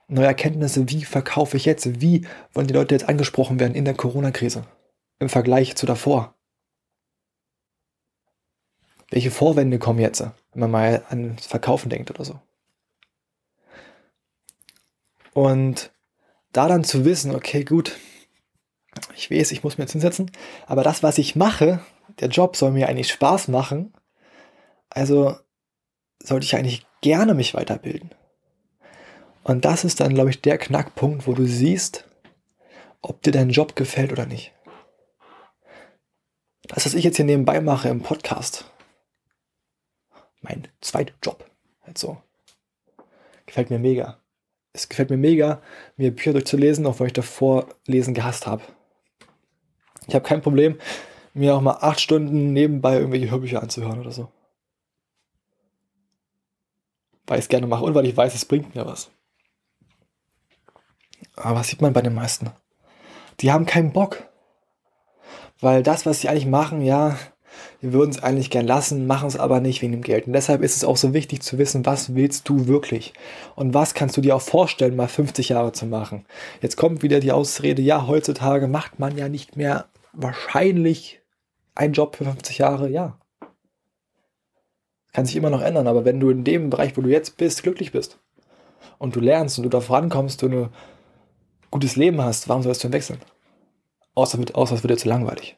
neue 0.07 0.25
Erkenntnisse, 0.25 0.89
wie 0.89 1.03
verkaufe 1.03 1.57
ich 1.57 1.65
jetzt, 1.65 2.01
wie 2.01 2.27
wollen 2.53 2.67
die 2.67 2.73
Leute 2.73 2.93
jetzt 2.95 3.07
angesprochen 3.07 3.59
werden 3.59 3.75
in 3.75 3.85
der 3.85 3.93
Corona-Krise 3.93 4.65
im 5.19 5.29
Vergleich 5.29 5.75
zu 5.75 5.85
davor. 5.85 6.35
Welche 9.09 9.31
Vorwände 9.31 9.77
kommen 9.77 9.99
jetzt, 9.99 10.21
wenn 10.21 10.59
man 10.59 10.71
mal 10.71 11.05
an 11.09 11.35
das 11.35 11.45
Verkaufen 11.45 11.89
denkt 11.89 12.09
oder 12.09 12.25
so. 12.25 12.39
Und 15.33 15.91
da 16.51 16.67
dann 16.67 16.83
zu 16.83 17.05
wissen, 17.05 17.35
okay, 17.35 17.63
gut, 17.63 17.97
ich 19.15 19.31
weiß, 19.31 19.51
ich 19.51 19.63
muss 19.63 19.77
mir 19.77 19.85
jetzt 19.85 19.93
hinsetzen, 19.93 20.31
aber 20.65 20.83
das, 20.83 21.03
was 21.03 21.17
ich 21.17 21.35
mache, 21.35 21.79
der 22.19 22.27
Job 22.27 22.57
soll 22.57 22.71
mir 22.71 22.89
eigentlich 22.89 23.11
Spaß 23.11 23.47
machen, 23.47 23.93
also 24.91 25.35
sollte 26.21 26.45
ich 26.45 26.55
eigentlich 26.55 26.85
gerne 27.01 27.33
mich 27.33 27.53
weiterbilden. 27.53 28.11
Und 29.43 29.65
das 29.65 29.83
ist 29.83 29.99
dann, 29.99 30.13
glaube 30.13 30.29
ich, 30.29 30.41
der 30.41 30.57
Knackpunkt, 30.57 31.25
wo 31.25 31.33
du 31.33 31.45
siehst, 31.45 32.05
ob 33.01 33.23
dir 33.23 33.31
dein 33.31 33.49
Job 33.49 33.75
gefällt 33.75 34.11
oder 34.11 34.27
nicht. 34.27 34.53
Das, 36.67 36.85
was 36.85 36.93
ich 36.93 37.03
jetzt 37.03 37.15
hier 37.15 37.25
nebenbei 37.25 37.59
mache 37.59 37.89
im 37.89 38.01
Podcast, 38.01 38.65
mein 40.41 40.67
zweiter 40.79 41.13
Job, 41.23 41.49
halt 41.81 41.97
so, 41.97 42.21
gefällt 43.45 43.71
mir 43.71 43.79
mega. 43.79 44.19
Es 44.73 44.87
gefällt 44.87 45.09
mir 45.09 45.17
mega, 45.17 45.61
mir 45.97 46.15
Bücher 46.15 46.33
durchzulesen, 46.33 46.85
auch 46.85 46.99
wenn 46.99 47.07
ich 47.07 47.13
davor 47.13 47.67
Lesen 47.87 48.13
gehasst 48.13 48.47
habe. 48.47 48.61
Ich 50.07 50.15
habe 50.15 50.25
kein 50.25 50.41
Problem, 50.41 50.79
mir 51.33 51.55
auch 51.55 51.61
mal 51.61 51.77
acht 51.81 51.99
Stunden 51.99 52.53
nebenbei 52.53 52.97
irgendwelche 52.97 53.29
Hörbücher 53.31 53.61
anzuhören 53.61 53.99
oder 53.99 54.11
so. 54.11 54.31
Weil 57.31 57.39
ich 57.39 57.45
es 57.45 57.49
gerne 57.49 57.65
mache 57.65 57.85
und 57.85 57.95
weil 57.95 58.05
ich 58.05 58.17
weiß, 58.17 58.35
es 58.35 58.43
bringt 58.43 58.75
mir 58.75 58.85
was. 58.85 59.09
Aber 61.37 61.55
was 61.55 61.69
sieht 61.69 61.81
man 61.81 61.93
bei 61.93 62.01
den 62.01 62.13
meisten? 62.13 62.49
Die 63.39 63.53
haben 63.53 63.65
keinen 63.65 63.93
Bock. 63.93 64.27
Weil 65.61 65.81
das, 65.81 66.05
was 66.05 66.19
sie 66.19 66.27
eigentlich 66.27 66.45
machen, 66.45 66.81
ja, 66.81 67.17
wir 67.79 67.93
würden 67.93 68.11
es 68.11 68.21
eigentlich 68.21 68.49
gern 68.49 68.67
lassen, 68.67 69.07
machen 69.07 69.29
es 69.29 69.39
aber 69.39 69.61
nicht 69.61 69.81
wegen 69.81 69.93
dem 69.93 70.01
Geld. 70.01 70.27
Und 70.27 70.33
deshalb 70.33 70.61
ist 70.61 70.75
es 70.75 70.83
auch 70.83 70.97
so 70.97 71.13
wichtig 71.13 71.41
zu 71.41 71.57
wissen, 71.57 71.85
was 71.85 72.15
willst 72.15 72.49
du 72.49 72.67
wirklich? 72.67 73.13
Und 73.55 73.73
was 73.73 73.93
kannst 73.93 74.17
du 74.17 74.21
dir 74.21 74.35
auch 74.35 74.41
vorstellen, 74.41 74.97
mal 74.97 75.07
50 75.07 75.47
Jahre 75.47 75.71
zu 75.71 75.85
machen? 75.85 76.25
Jetzt 76.61 76.75
kommt 76.75 77.01
wieder 77.01 77.21
die 77.21 77.31
Ausrede, 77.31 77.81
ja, 77.81 78.07
heutzutage 78.07 78.67
macht 78.67 78.99
man 78.99 79.17
ja 79.17 79.29
nicht 79.29 79.55
mehr 79.55 79.85
wahrscheinlich 80.11 81.21
einen 81.75 81.93
Job 81.93 82.17
für 82.17 82.25
50 82.25 82.57
Jahre, 82.57 82.89
ja. 82.89 83.20
Kann 85.13 85.25
sich 85.25 85.35
immer 85.35 85.49
noch 85.49 85.61
ändern, 85.61 85.87
aber 85.87 86.05
wenn 86.05 86.19
du 86.19 86.29
in 86.29 86.43
dem 86.43 86.69
Bereich, 86.69 86.95
wo 86.95 87.01
du 87.01 87.09
jetzt 87.09 87.37
bist, 87.37 87.63
glücklich 87.63 87.91
bist 87.91 88.19
und 88.97 89.15
du 89.15 89.19
lernst 89.19 89.57
und 89.57 89.63
du 89.63 89.69
da 89.69 89.81
vorankommst, 89.81 90.41
du 90.41 90.47
ein 90.47 90.69
gutes 91.69 91.95
Leben 91.95 92.21
hast, 92.21 92.47
warum 92.47 92.63
sollst 92.63 92.83
du 92.83 92.87
denn 92.87 92.93
wechseln? 92.93 93.19
Außer, 94.15 94.39
außer 94.53 94.75
es 94.75 94.83
wird 94.83 94.91
dir 94.91 94.97
zu 94.97 95.09
langweilig. 95.09 95.57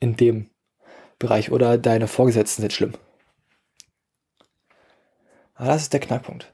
In 0.00 0.16
dem 0.16 0.50
Bereich 1.18 1.52
oder 1.52 1.78
deine 1.78 2.08
Vorgesetzten 2.08 2.62
sind 2.62 2.72
schlimm. 2.72 2.94
Aber 5.54 5.68
das 5.68 5.82
ist 5.82 5.92
der 5.92 6.00
Knackpunkt. 6.00 6.52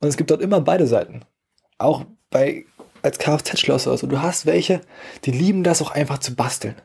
Und 0.00 0.08
es 0.08 0.16
gibt 0.16 0.30
dort 0.30 0.42
immer 0.42 0.60
beide 0.60 0.86
Seiten. 0.86 1.22
Auch 1.78 2.04
bei 2.30 2.66
als 3.02 3.18
Kfz-Schlosser. 3.18 3.90
Also 3.90 4.06
du 4.06 4.20
hast 4.20 4.46
welche, 4.46 4.80
die 5.24 5.30
lieben 5.30 5.62
das 5.62 5.82
auch 5.82 5.90
einfach 5.90 6.18
zu 6.18 6.34
basteln. 6.34 6.76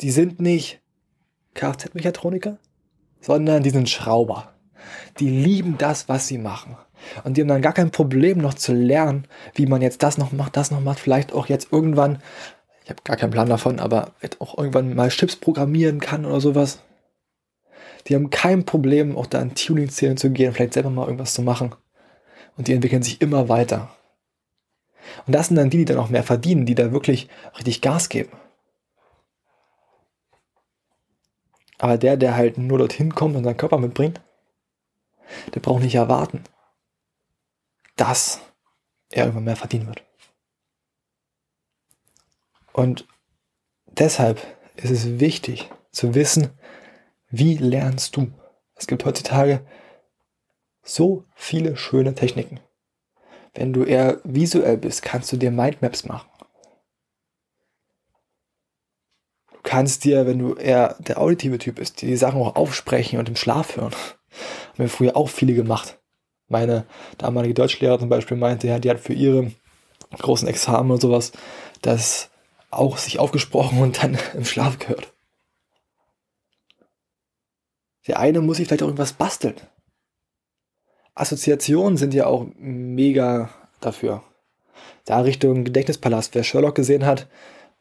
Die 0.00 0.10
sind 0.10 0.40
nicht 0.40 0.80
Kfz-Mechatroniker, 1.54 2.58
sondern 3.20 3.62
die 3.62 3.70
sind 3.70 3.88
Schrauber. 3.88 4.54
Die 5.18 5.28
lieben 5.28 5.76
das, 5.78 6.08
was 6.08 6.28
sie 6.28 6.38
machen. 6.38 6.76
Und 7.24 7.36
die 7.36 7.40
haben 7.40 7.48
dann 7.48 7.62
gar 7.62 7.72
kein 7.72 7.90
Problem 7.90 8.38
noch 8.38 8.54
zu 8.54 8.72
lernen, 8.72 9.26
wie 9.54 9.66
man 9.66 9.82
jetzt 9.82 10.02
das 10.02 10.18
noch 10.18 10.32
macht, 10.32 10.56
das 10.56 10.70
noch 10.70 10.80
macht, 10.80 11.00
vielleicht 11.00 11.32
auch 11.32 11.46
jetzt 11.46 11.72
irgendwann 11.72 12.20
ich 12.90 12.90
habe 12.90 13.04
gar 13.04 13.16
keinen 13.16 13.30
Plan 13.30 13.48
davon, 13.48 13.78
aber 13.78 14.14
auch 14.40 14.58
irgendwann 14.58 14.96
mal 14.96 15.10
Chips 15.10 15.36
programmieren 15.36 16.00
kann 16.00 16.26
oder 16.26 16.40
sowas. 16.40 16.80
Die 18.08 18.16
haben 18.16 18.30
kein 18.30 18.64
Problem, 18.64 19.16
auch 19.16 19.26
da 19.26 19.40
in 19.40 19.54
Tuning-Szenen 19.54 20.16
zu 20.16 20.30
gehen, 20.30 20.52
vielleicht 20.52 20.74
selber 20.74 20.90
mal 20.90 21.04
irgendwas 21.04 21.32
zu 21.32 21.42
machen. 21.42 21.72
Und 22.56 22.66
die 22.66 22.72
entwickeln 22.72 23.04
sich 23.04 23.20
immer 23.20 23.48
weiter. 23.48 23.94
Und 25.24 25.36
das 25.36 25.46
sind 25.46 25.56
dann 25.56 25.70
die, 25.70 25.78
die 25.78 25.84
dann 25.84 25.98
auch 25.98 26.08
mehr 26.08 26.24
verdienen, 26.24 26.66
die 26.66 26.74
da 26.74 26.90
wirklich 26.90 27.28
richtig 27.56 27.80
Gas 27.80 28.08
geben. 28.08 28.32
Aber 31.80 31.96
der, 31.96 32.18
der 32.18 32.36
halt 32.36 32.58
nur 32.58 32.76
dorthin 32.76 33.14
kommt 33.14 33.36
und 33.36 33.44
seinen 33.44 33.56
Körper 33.56 33.78
mitbringt, 33.78 34.20
der 35.54 35.60
braucht 35.60 35.82
nicht 35.82 35.94
erwarten, 35.94 36.44
dass 37.96 38.42
er 39.10 39.24
irgendwann 39.24 39.44
mehr 39.44 39.56
verdienen 39.56 39.86
wird. 39.86 40.04
Und 42.74 43.08
deshalb 43.86 44.42
ist 44.76 44.90
es 44.90 45.20
wichtig 45.20 45.70
zu 45.90 46.14
wissen, 46.14 46.50
wie 47.30 47.56
lernst 47.56 48.14
du? 48.14 48.30
Es 48.74 48.86
gibt 48.86 49.06
heutzutage 49.06 49.66
so 50.82 51.24
viele 51.34 51.78
schöne 51.78 52.14
Techniken. 52.14 52.60
Wenn 53.54 53.72
du 53.72 53.84
eher 53.84 54.20
visuell 54.24 54.76
bist, 54.76 55.00
kannst 55.00 55.32
du 55.32 55.38
dir 55.38 55.50
Mindmaps 55.50 56.04
machen. 56.04 56.28
Du 59.50 59.59
kannst 59.70 60.02
dir, 60.02 60.26
wenn 60.26 60.40
du 60.40 60.54
eher 60.54 60.96
der 60.98 61.20
auditive 61.20 61.56
Typ 61.58 61.76
bist, 61.76 62.02
die 62.02 62.16
Sachen 62.16 62.42
auch 62.42 62.56
aufsprechen 62.56 63.20
und 63.20 63.28
im 63.28 63.36
Schlaf 63.36 63.76
hören. 63.76 63.92
Haben 63.92 64.78
wir 64.78 64.88
früher 64.88 65.16
auch 65.16 65.28
viele 65.28 65.54
gemacht. 65.54 66.00
Meine 66.48 66.86
damalige 67.18 67.54
Deutschlehrerin 67.54 68.00
zum 68.00 68.08
Beispiel 68.08 68.36
meinte, 68.36 68.66
ja, 68.66 68.80
die 68.80 68.90
hat 68.90 68.98
für 68.98 69.12
ihre 69.12 69.52
großen 70.18 70.48
Examen 70.48 70.90
und 70.90 71.00
sowas 71.00 71.30
das 71.82 72.30
auch 72.72 72.98
sich 72.98 73.20
aufgesprochen 73.20 73.80
und 73.80 74.02
dann 74.02 74.18
im 74.34 74.44
Schlaf 74.44 74.80
gehört. 74.80 75.12
Der 78.08 78.18
eine 78.18 78.40
muss 78.40 78.56
sich 78.56 78.66
vielleicht 78.66 78.82
auch 78.82 78.88
irgendwas 78.88 79.12
basteln. 79.12 79.54
Assoziationen 81.14 81.96
sind 81.96 82.12
ja 82.12 82.26
auch 82.26 82.44
mega 82.56 83.50
dafür. 83.80 84.24
Da 85.04 85.20
Richtung 85.20 85.62
Gedächtnispalast, 85.62 86.34
wer 86.34 86.42
Sherlock 86.42 86.74
gesehen 86.74 87.06
hat, 87.06 87.28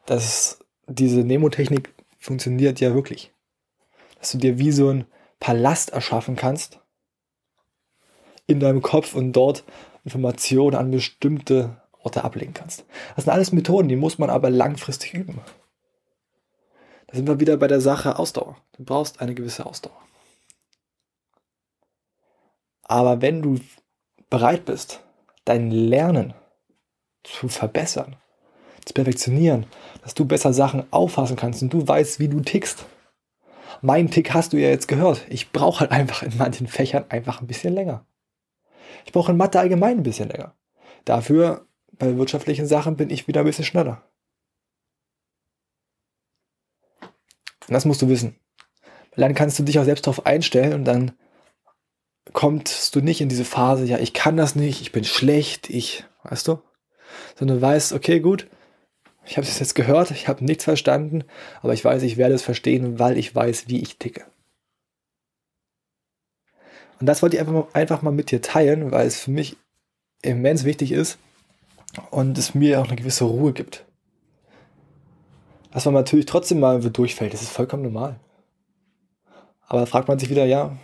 dass 0.06 0.60
diese 0.90 1.20
Nemotechnik 1.20 1.94
funktioniert 2.18 2.80
ja 2.80 2.94
wirklich. 2.94 3.32
Dass 4.20 4.32
du 4.32 4.38
dir 4.38 4.58
wie 4.60 4.72
so 4.72 4.90
ein 4.90 5.06
Palast 5.40 5.92
erschaffen 5.92 6.36
kannst 6.36 6.80
in 8.48 8.60
deinem 8.60 8.82
Kopf 8.82 9.16
und 9.16 9.34
dort 9.34 9.64
Informationen 10.04 10.76
an 10.76 10.92
bestimmte 10.92 11.82
Orte 12.02 12.24
ablegen 12.24 12.54
kannst. 12.54 12.86
Das 13.16 13.26
sind 13.26 13.34
alles 13.34 13.52
Methoden, 13.52 13.90
die 13.90 13.96
muss 13.96 14.18
man 14.18 14.30
aber 14.30 14.50
langfristig 14.50 15.14
üben. 15.14 15.40
Da 17.08 17.16
sind 17.16 17.28
wir 17.28 17.40
wieder 17.40 17.58
bei 17.58 17.68
der 17.68 17.82
Sache 17.82 18.18
Ausdauer. 18.18 18.58
Du 18.74 18.84
brauchst 18.84 19.22
eine 19.22 19.36
gewisse 19.36 19.66
Ausdauer. 19.66 19.98
Aber 22.84 23.22
wenn 23.22 23.42
du 23.42 23.60
bereit 24.30 24.66
bist, 24.66 25.02
dein 25.46 25.72
Lernen 25.72 26.34
zu 27.24 27.48
verbessern, 27.48 28.16
zu 28.90 28.94
perfektionieren, 28.94 29.66
dass 30.02 30.14
du 30.14 30.26
besser 30.26 30.54
Sachen 30.54 30.86
auffassen 30.92 31.38
kannst 31.38 31.62
und 31.62 31.72
du 31.72 31.88
weißt, 31.88 32.20
wie 32.20 32.28
du 32.28 32.42
tickst. 32.42 32.86
Mein 33.82 34.12
Tick 34.12 34.34
hast 34.34 34.52
du 34.52 34.58
ja 34.58 34.70
jetzt 34.70 34.88
gehört. 34.88 35.26
Ich 35.30 35.52
brauche 35.52 35.82
halt 35.82 35.92
einfach 35.92 36.24
in 36.24 36.38
manchen 36.38 36.68
Fächern 36.68 37.06
einfach 37.10 37.40
ein 37.40 37.48
bisschen 37.48 37.74
länger. 37.74 38.06
Ich 39.06 39.14
brauche 39.14 39.32
in 39.32 39.38
Mathe 39.38 39.60
allgemein 39.60 39.98
ein 39.98 40.04
bisschen 40.04 40.30
länger. 40.30 40.56
Dafür 41.06 41.66
bei 41.98 42.18
wirtschaftlichen 42.18 42.66
Sachen 42.66 42.98
bin 42.98 43.10
ich 43.10 43.28
wieder 43.28 43.42
ein 43.42 43.46
bisschen 43.46 43.66
schneller. 43.66 44.04
Und 47.02 47.74
das 47.74 47.86
musst 47.86 48.02
du 48.02 48.10
wissen. 48.10 48.36
dann 49.16 49.36
kannst 49.36 49.60
du 49.60 49.64
dich 49.64 49.80
auch 49.80 49.84
selbst 49.84 50.08
darauf 50.08 50.26
einstellen 50.26 50.74
und 50.74 50.86
dann 50.86 51.12
kommst 52.34 52.96
du 52.96 53.02
nicht 53.02 53.22
in 53.22 53.30
diese 53.30 53.46
Phase, 53.46 53.86
ja, 53.86 53.98
ich 54.00 54.14
kann 54.14 54.38
das 54.38 54.56
nicht, 54.56 54.82
ich 54.82 54.92
bin 54.92 55.04
schlecht, 55.04 55.70
ich, 55.70 56.06
weißt 56.24 56.48
du? 56.48 56.60
Sondern 57.38 57.58
du 57.58 57.62
weißt, 57.62 57.94
okay, 57.94 58.20
gut, 58.20 58.48
ich 59.30 59.38
habe 59.38 59.46
es 59.46 59.60
jetzt 59.60 59.76
gehört, 59.76 60.10
ich 60.10 60.28
habe 60.28 60.44
nichts 60.44 60.64
verstanden, 60.64 61.24
aber 61.62 61.74
ich 61.74 61.86
weiß, 61.86 62.02
ich 62.02 62.18
werde 62.18 62.34
es 62.34 62.42
verstehen, 62.42 62.98
weil 62.98 63.16
ich 63.16 63.36
weiß, 63.36 63.68
wie 63.68 63.80
ich 63.80 64.00
ticke. 64.00 64.26
Und 67.00 67.06
das 67.06 67.22
wollte 67.22 67.36
ich 67.36 67.40
einfach 67.40 67.54
mal, 67.54 67.68
einfach 67.74 68.02
mal 68.02 68.12
mit 68.12 68.32
dir 68.32 68.42
teilen, 68.42 68.92
weil 68.92 69.06
es 69.06 69.22
für 69.22 69.32
mich 69.32 69.56
immens 70.24 70.64
wichtig 70.64 70.92
ist, 70.92 71.20
und 72.10 72.40
es 72.40 72.56
mir 72.56 72.82
auch 72.82 72.88
eine 72.88 72.96
gewisse 72.96 73.24
Ruhe 73.26 73.54
gibt. 73.54 73.86
Dass 75.72 75.86
man 75.86 75.94
natürlich 75.94 76.26
trotzdem 76.26 76.60
mal 76.60 76.80
durchfällt, 76.82 77.34
das 77.34 77.44
ist 77.44 77.52
vollkommen 77.52 77.84
normal. 77.84 78.20
Aber 79.68 79.82
da 79.82 79.86
fragt 79.86 80.08
man 80.08 80.18
sich 80.18 80.32
wieder, 80.32 80.46
ja, 80.46 80.76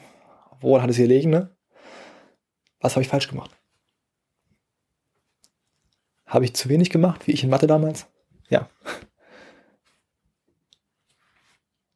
woran 0.62 0.84
hat 0.84 0.92
es 0.92 0.98
hier 0.98 1.08
liegen, 1.08 1.32
ne? 1.32 1.56
Was 2.80 2.94
habe 2.94 3.02
ich 3.02 3.08
falsch 3.08 3.28
gemacht? 3.28 3.50
Habe 6.28 6.46
ich 6.46 6.54
zu 6.54 6.70
wenig 6.70 6.92
gemacht, 6.92 7.26
wie 7.26 7.32
ich 7.32 7.44
in 7.44 7.50
Mathe 7.50 7.66
damals? 7.66 8.06
Ja. 8.50 8.70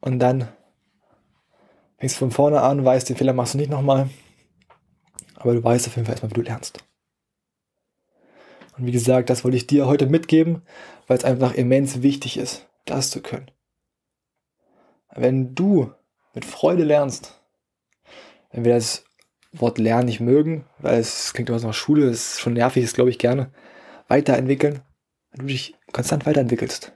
Und 0.00 0.18
dann 0.18 0.48
fängst 1.98 2.16
du 2.16 2.20
von 2.20 2.30
vorne 2.30 2.62
an, 2.62 2.84
weißt, 2.84 3.08
den 3.08 3.16
Fehler 3.16 3.32
machst 3.32 3.54
du 3.54 3.58
nicht 3.58 3.70
nochmal. 3.70 4.08
Aber 5.34 5.54
du 5.54 5.62
weißt 5.62 5.86
auf 5.86 5.96
jeden 5.96 6.06
Fall 6.06 6.14
erstmal, 6.14 6.30
wie 6.30 6.34
du 6.34 6.42
lernst. 6.42 6.84
Und 8.76 8.86
wie 8.86 8.92
gesagt, 8.92 9.28
das 9.30 9.44
wollte 9.44 9.56
ich 9.56 9.66
dir 9.66 9.86
heute 9.86 10.06
mitgeben, 10.06 10.62
weil 11.06 11.18
es 11.18 11.24
einfach 11.24 11.54
immens 11.54 12.02
wichtig 12.02 12.38
ist, 12.38 12.66
das 12.86 13.10
zu 13.10 13.20
können. 13.20 13.50
Wenn 15.14 15.54
du 15.54 15.92
mit 16.34 16.44
Freude 16.44 16.84
lernst, 16.84 17.40
wenn 18.52 18.64
wir 18.64 18.74
das 18.74 19.04
Wort 19.52 19.78
lernen 19.78 20.06
nicht 20.06 20.20
mögen, 20.20 20.64
weil 20.78 20.98
es 21.00 21.32
klingt 21.32 21.48
immer 21.48 21.58
so 21.58 21.66
nach 21.66 21.74
Schule, 21.74 22.06
ist 22.06 22.40
schon 22.40 22.52
nervig, 22.52 22.84
ist 22.84 22.94
glaube 22.94 23.10
ich 23.10 23.18
gerne, 23.18 23.52
weiterentwickeln, 24.08 24.82
wenn 25.30 25.40
du 25.40 25.46
dich 25.46 25.76
konstant 25.92 26.26
weiterentwickelst 26.26 26.92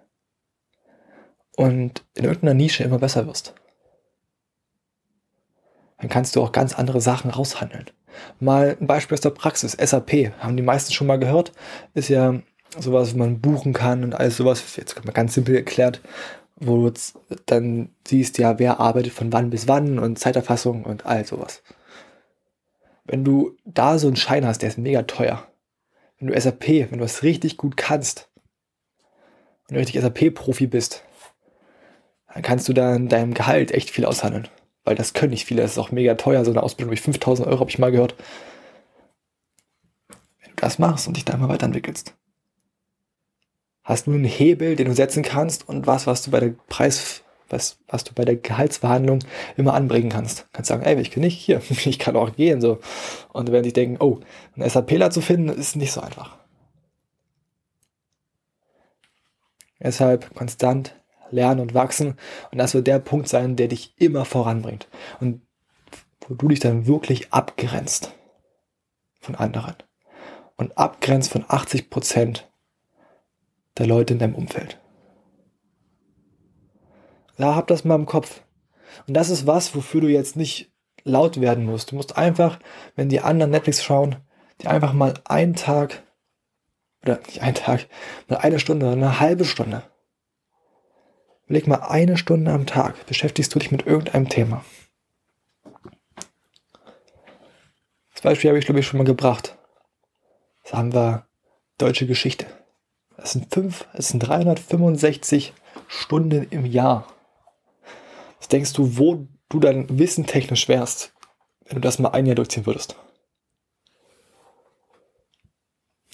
und 1.56 2.04
in 2.14 2.24
irgendeiner 2.24 2.54
Nische 2.54 2.84
immer 2.84 2.98
besser 2.98 3.26
wirst, 3.26 3.54
dann 5.98 6.08
kannst 6.08 6.36
du 6.36 6.42
auch 6.42 6.52
ganz 6.52 6.74
andere 6.74 7.00
Sachen 7.00 7.30
raushandeln. 7.30 7.90
Mal 8.40 8.76
ein 8.80 8.86
Beispiel 8.86 9.14
aus 9.14 9.20
der 9.20 9.30
Praxis. 9.30 9.72
SAP, 9.72 10.32
haben 10.38 10.56
die 10.56 10.62
meisten 10.62 10.92
schon 10.92 11.06
mal 11.06 11.18
gehört, 11.18 11.52
ist 11.94 12.08
ja 12.08 12.40
sowas, 12.78 13.08
was 13.08 13.14
man 13.14 13.40
buchen 13.40 13.72
kann 13.72 14.04
und 14.04 14.14
alles 14.14 14.36
sowas, 14.36 14.76
jetzt 14.76 15.04
mal 15.04 15.12
ganz 15.12 15.34
simpel 15.34 15.54
erklärt, 15.54 16.00
wo 16.56 16.88
du 16.88 16.92
dann 17.46 17.90
siehst, 18.06 18.38
ja, 18.38 18.58
wer 18.58 18.80
arbeitet 18.80 19.12
von 19.12 19.32
wann 19.32 19.50
bis 19.50 19.68
wann 19.68 19.98
und 19.98 20.18
Zeiterfassung 20.18 20.84
und 20.84 21.06
all 21.06 21.24
sowas. 21.24 21.62
Wenn 23.04 23.24
du 23.24 23.56
da 23.64 23.98
so 23.98 24.06
einen 24.06 24.16
Schein 24.16 24.46
hast, 24.46 24.62
der 24.62 24.70
ist 24.70 24.78
mega 24.78 25.02
teuer. 25.02 25.46
Wenn 26.18 26.28
du 26.28 26.40
SAP, 26.40 26.68
wenn 26.68 26.98
du 26.98 27.04
das 27.04 27.22
richtig 27.22 27.56
gut 27.56 27.76
kannst, 27.76 28.30
wenn 29.68 29.76
du 29.76 29.80
richtig 29.80 30.00
SAP-Profi 30.00 30.66
bist, 30.66 31.02
dann 32.32 32.42
kannst 32.42 32.68
du 32.68 32.72
da 32.72 32.94
in 32.94 33.08
deinem 33.08 33.34
Gehalt 33.34 33.72
echt 33.72 33.90
viel 33.90 34.04
aushandeln. 34.04 34.48
Weil 34.84 34.96
das 34.96 35.14
können 35.14 35.30
nicht 35.30 35.46
viele, 35.46 35.62
das 35.62 35.72
ist 35.72 35.78
auch 35.78 35.92
mega 35.92 36.14
teuer, 36.14 36.44
so 36.44 36.50
eine 36.50 36.62
Ausbildung 36.62 36.90
durch 36.90 37.00
5000 37.00 37.48
Euro 37.48 37.60
habe 37.60 37.70
ich 37.70 37.78
mal 37.78 37.92
gehört. 37.92 38.14
Wenn 40.08 40.50
du 40.50 40.56
das 40.56 40.78
machst 40.78 41.06
und 41.06 41.16
dich 41.16 41.24
da 41.24 41.36
mal 41.36 41.48
weiterentwickelst, 41.48 42.14
hast 43.82 44.06
du 44.06 44.12
einen 44.12 44.24
Hebel, 44.24 44.76
den 44.76 44.88
du 44.88 44.94
setzen 44.94 45.22
kannst 45.22 45.66
und 45.68 45.86
was, 45.86 46.06
was 46.06 46.22
du 46.22 46.30
bei 46.30 46.40
der 46.40 46.54
Preis, 46.68 47.22
was, 47.48 47.78
was 47.88 48.04
du 48.04 48.12
bei 48.12 48.24
der 48.24 48.36
Gehaltsverhandlung 48.36 49.20
immer 49.56 49.74
anbringen 49.74 50.10
kannst. 50.10 50.46
Kannst 50.52 50.68
sagen, 50.68 50.82
ey, 50.82 51.00
ich 51.00 51.10
kann 51.10 51.22
nicht 51.22 51.38
hier, 51.38 51.62
ich 51.68 51.98
kann 51.98 52.16
auch 52.16 52.36
gehen, 52.36 52.60
so. 52.60 52.78
Und 53.32 53.52
wenn 53.52 53.62
die 53.62 53.72
denken, 53.72 53.96
oh, 54.00 54.20
einen 54.54 54.68
SAPler 54.68 55.10
zu 55.10 55.22
finden, 55.22 55.48
ist 55.48 55.76
nicht 55.76 55.92
so 55.92 56.02
einfach. 56.02 56.36
Deshalb 59.84 60.34
konstant 60.34 60.96
lernen 61.30 61.60
und 61.60 61.74
wachsen. 61.74 62.16
Und 62.50 62.58
das 62.58 62.74
wird 62.74 62.88
der 62.88 62.98
Punkt 62.98 63.28
sein, 63.28 63.54
der 63.54 63.68
dich 63.68 63.94
immer 63.98 64.24
voranbringt. 64.24 64.88
Und 65.20 65.42
wo 66.26 66.34
du 66.34 66.48
dich 66.48 66.60
dann 66.60 66.86
wirklich 66.86 67.32
abgrenzt 67.32 68.12
von 69.20 69.34
anderen. 69.34 69.76
Und 70.56 70.76
abgrenzt 70.78 71.30
von 71.30 71.44
80 71.46 71.90
Prozent 71.90 72.50
der 73.78 73.86
Leute 73.86 74.14
in 74.14 74.20
deinem 74.20 74.34
Umfeld. 74.34 74.80
Da 77.36 77.54
hab 77.54 77.66
das 77.66 77.84
mal 77.84 77.96
im 77.96 78.06
Kopf. 78.06 78.42
Und 79.06 79.14
das 79.14 79.30
ist 79.30 79.46
was, 79.46 79.74
wofür 79.74 80.00
du 80.00 80.08
jetzt 80.08 80.36
nicht 80.36 80.72
laut 81.02 81.40
werden 81.40 81.64
musst. 81.64 81.90
Du 81.90 81.96
musst 81.96 82.16
einfach, 82.16 82.60
wenn 82.94 83.08
die 83.08 83.20
anderen 83.20 83.50
Netflix 83.50 83.82
schauen, 83.82 84.16
dir 84.62 84.70
einfach 84.70 84.92
mal 84.92 85.14
einen 85.24 85.54
Tag, 85.54 86.03
oder 87.04 87.20
nicht 87.26 87.42
einen 87.42 87.54
Tag, 87.54 87.86
mal 88.28 88.38
eine 88.38 88.58
Stunde, 88.58 88.90
eine 88.90 89.20
halbe 89.20 89.44
Stunde. 89.44 89.82
Leg 91.46 91.66
mal 91.66 91.82
eine 91.82 92.16
Stunde 92.16 92.52
am 92.52 92.66
Tag, 92.66 93.06
beschäftigst 93.06 93.54
du 93.54 93.58
dich 93.58 93.70
mit 93.70 93.86
irgendeinem 93.86 94.28
Thema. 94.28 94.64
Das 98.12 98.22
Beispiel 98.22 98.48
habe 98.48 98.58
ich, 98.58 98.64
glaube 98.64 98.80
ich, 98.80 98.86
schon 98.86 98.98
mal 98.98 99.04
gebracht. 99.04 99.56
Das 100.62 100.72
haben 100.72 100.94
wir 100.94 101.26
deutsche 101.76 102.06
Geschichte. 102.06 102.46
Das 103.16 103.32
sind 103.32 103.52
fünf, 103.52 103.86
es 103.92 104.08
sind 104.08 104.20
365 104.20 105.52
Stunden 105.86 106.46
im 106.50 106.64
Jahr. 106.64 107.06
Was 108.38 108.48
denkst 108.48 108.72
du, 108.72 108.96
wo 108.96 109.28
du 109.48 109.60
dann 109.60 109.98
wissentechnisch 109.98 110.68
wärst, 110.68 111.12
wenn 111.66 111.76
du 111.76 111.80
das 111.80 111.98
mal 111.98 112.10
ein 112.10 112.26
Jahr 112.26 112.34
durchziehen 112.34 112.66
würdest? 112.66 112.96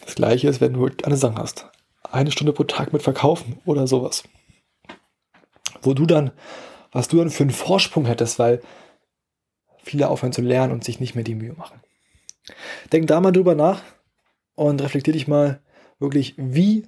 Das 0.00 0.09
gleiche 0.20 0.48
ist, 0.48 0.60
wenn 0.60 0.74
du 0.74 0.86
eine 1.02 1.16
Sache 1.16 1.36
hast. 1.36 1.70
Eine 2.02 2.30
Stunde 2.30 2.52
pro 2.52 2.64
Tag 2.64 2.92
mit 2.92 3.02
Verkaufen 3.02 3.58
oder 3.64 3.86
sowas. 3.86 4.24
Wo 5.80 5.94
du 5.94 6.04
dann, 6.04 6.30
was 6.92 7.08
du 7.08 7.16
dann 7.16 7.30
für 7.30 7.42
einen 7.42 7.52
Vorsprung 7.52 8.04
hättest, 8.04 8.38
weil 8.38 8.60
viele 9.82 10.08
aufhören 10.08 10.34
zu 10.34 10.42
lernen 10.42 10.74
und 10.74 10.84
sich 10.84 11.00
nicht 11.00 11.14
mehr 11.14 11.24
die 11.24 11.34
Mühe 11.34 11.54
machen. 11.54 11.80
Denk 12.92 13.06
da 13.06 13.18
mal 13.20 13.32
drüber 13.32 13.54
nach 13.54 13.82
und 14.56 14.82
reflektier 14.82 15.14
dich 15.14 15.26
mal, 15.26 15.62
wirklich, 15.98 16.34
wie 16.36 16.86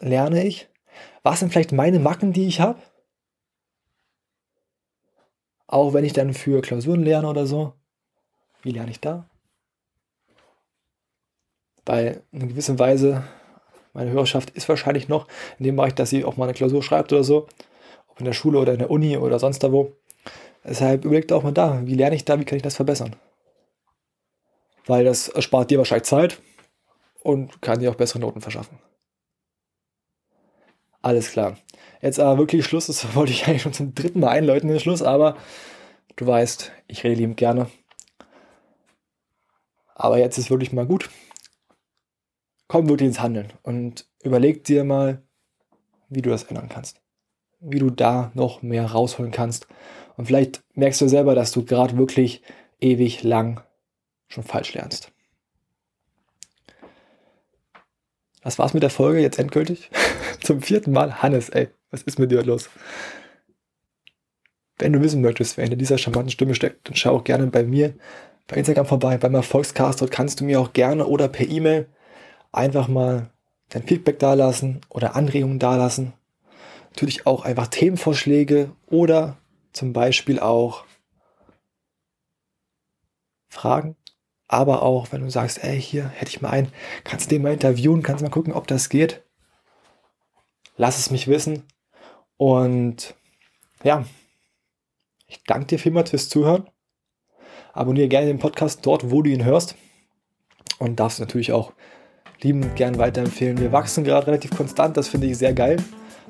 lerne 0.00 0.46
ich? 0.46 0.68
Was 1.22 1.40
sind 1.40 1.52
vielleicht 1.52 1.72
meine 1.72 2.00
Macken, 2.00 2.34
die 2.34 2.46
ich 2.46 2.60
habe? 2.60 2.82
Auch 5.66 5.94
wenn 5.94 6.04
ich 6.04 6.12
dann 6.12 6.34
für 6.34 6.60
Klausuren 6.60 7.02
lerne 7.02 7.28
oder 7.28 7.46
so, 7.46 7.72
wie 8.62 8.72
lerne 8.72 8.90
ich 8.90 9.00
da? 9.00 9.26
Weil 11.86 12.22
in 12.32 12.48
gewisser 12.48 12.78
Weise, 12.78 13.24
meine 13.92 14.10
Hörerschaft 14.10 14.50
ist 14.50 14.68
wahrscheinlich 14.68 15.08
noch 15.08 15.26
in 15.58 15.64
dem 15.64 15.76
Bereich, 15.76 15.94
dass 15.94 16.10
sie 16.10 16.24
auch 16.24 16.36
mal 16.36 16.44
eine 16.44 16.54
Klausur 16.54 16.82
schreibt 16.82 17.12
oder 17.12 17.24
so, 17.24 17.46
ob 18.08 18.18
in 18.18 18.24
der 18.24 18.32
Schule 18.32 18.58
oder 18.58 18.72
in 18.72 18.78
der 18.78 18.90
Uni 18.90 19.16
oder 19.16 19.38
sonst 19.38 19.62
da 19.62 19.72
wo. 19.72 19.92
Deshalb 20.64 21.04
überlegt 21.04 21.32
auch 21.32 21.42
mal 21.42 21.52
da, 21.52 21.82
wie 21.84 21.94
lerne 21.94 22.16
ich 22.16 22.24
da, 22.24 22.40
wie 22.40 22.44
kann 22.44 22.56
ich 22.56 22.62
das 22.62 22.76
verbessern? 22.76 23.16
Weil 24.86 25.04
das 25.04 25.28
erspart 25.28 25.70
dir 25.70 25.78
wahrscheinlich 25.78 26.06
Zeit, 26.06 26.38
und 27.24 27.62
kann 27.62 27.80
dir 27.80 27.90
auch 27.90 27.96
bessere 27.96 28.20
Noten 28.20 28.40
verschaffen. 28.40 28.78
Alles 31.02 31.32
klar. 31.32 31.56
Jetzt 32.00 32.20
aber 32.20 32.38
wirklich 32.38 32.64
Schluss. 32.64 32.86
Das 32.86 33.14
wollte 33.16 33.32
ich 33.32 33.46
eigentlich 33.46 33.62
schon 33.62 33.72
zum 33.72 33.94
dritten 33.94 34.20
Mal 34.20 34.28
einläuten, 34.28 34.68
den 34.68 34.78
Schluss, 34.78 35.02
aber 35.02 35.36
du 36.16 36.26
weißt, 36.26 36.70
ich 36.86 37.02
rede 37.02 37.16
liebend 37.16 37.36
gerne. 37.36 37.68
Aber 39.96 40.18
jetzt 40.18 40.38
ist 40.38 40.50
wirklich 40.50 40.72
mal 40.72 40.86
gut. 40.86 41.08
Komm 42.74 42.88
wirklich 42.88 43.06
ins 43.06 43.20
Handeln 43.20 43.52
und 43.62 44.04
überleg 44.24 44.64
dir 44.64 44.82
mal, 44.82 45.22
wie 46.08 46.22
du 46.22 46.30
das 46.30 46.42
ändern 46.42 46.68
kannst. 46.68 47.00
Wie 47.60 47.78
du 47.78 47.88
da 47.88 48.32
noch 48.34 48.62
mehr 48.62 48.84
rausholen 48.84 49.30
kannst. 49.30 49.68
Und 50.16 50.26
vielleicht 50.26 50.64
merkst 50.74 51.00
du 51.00 51.06
selber, 51.06 51.36
dass 51.36 51.52
du 51.52 51.64
gerade 51.64 51.96
wirklich 51.96 52.42
ewig 52.80 53.22
lang 53.22 53.60
schon 54.26 54.42
falsch 54.42 54.74
lernst. 54.74 55.12
Das 58.42 58.58
war's 58.58 58.74
mit 58.74 58.82
der 58.82 58.90
Folge 58.90 59.20
jetzt 59.20 59.38
endgültig. 59.38 59.88
Zum 60.42 60.60
vierten 60.60 60.90
Mal. 60.90 61.22
Hannes, 61.22 61.50
ey, 61.50 61.68
was 61.92 62.02
ist 62.02 62.18
mit 62.18 62.32
dir 62.32 62.42
los? 62.42 62.70
Wenn 64.78 64.92
du 64.92 65.00
wissen 65.00 65.22
möchtest, 65.22 65.58
wer 65.58 65.62
hinter 65.62 65.76
dieser 65.76 65.98
charmanten 65.98 66.32
Stimme 66.32 66.56
steckt, 66.56 66.88
dann 66.88 66.96
schau 66.96 67.14
auch 67.14 67.22
gerne 67.22 67.46
bei 67.46 67.62
mir 67.62 67.94
bei 68.48 68.56
Instagram 68.56 68.86
vorbei, 68.86 69.16
beim 69.16 69.36
Erfolgscast. 69.36 70.00
Dort 70.00 70.10
kannst 70.10 70.40
du 70.40 70.44
mir 70.44 70.60
auch 70.60 70.72
gerne 70.72 71.06
oder 71.06 71.28
per 71.28 71.48
E-Mail 71.48 71.86
einfach 72.54 72.88
mal 72.88 73.30
dein 73.70 73.82
Feedback 73.82 74.18
dalassen 74.18 74.80
oder 74.88 75.16
Anregungen 75.16 75.58
dalassen. 75.58 76.12
Natürlich 76.90 77.26
auch 77.26 77.44
einfach 77.44 77.66
Themenvorschläge 77.66 78.70
oder 78.86 79.36
zum 79.72 79.92
Beispiel 79.92 80.38
auch 80.38 80.84
Fragen 83.48 83.96
aber 84.54 84.82
auch, 84.82 85.10
wenn 85.10 85.22
du 85.22 85.30
sagst, 85.30 85.64
ey, 85.64 85.80
hier 85.80 86.08
hätte 86.08 86.30
ich 86.30 86.40
mal 86.40 86.50
einen, 86.50 86.72
kannst 87.02 87.26
du 87.26 87.30
den 87.30 87.42
mal 87.42 87.52
interviewen, 87.52 88.02
kannst 88.02 88.22
mal 88.22 88.30
gucken, 88.30 88.52
ob 88.52 88.66
das 88.66 88.88
geht. 88.88 89.22
Lass 90.76 90.98
es 90.98 91.10
mich 91.10 91.28
wissen. 91.28 91.64
Und 92.36 93.14
ja, 93.82 94.04
ich 95.26 95.42
danke 95.44 95.66
dir 95.66 95.78
vielmals 95.78 96.10
fürs 96.10 96.28
Zuhören. 96.28 96.68
Abonniere 97.72 98.08
gerne 98.08 98.26
den 98.26 98.38
Podcast 98.38 98.86
dort, 98.86 99.10
wo 99.10 99.22
du 99.22 99.30
ihn 99.30 99.44
hörst. 99.44 99.76
Und 100.78 101.00
darfst 101.00 101.20
natürlich 101.20 101.52
auch 101.52 101.72
liebend 102.44 102.76
gern 102.76 102.98
weiterempfehlen. 102.98 103.58
Wir 103.58 103.72
wachsen 103.72 104.04
gerade 104.04 104.28
relativ 104.28 104.56
konstant, 104.56 104.96
das 104.96 105.08
finde 105.08 105.26
ich 105.26 105.36
sehr 105.36 105.52
geil. 105.52 105.78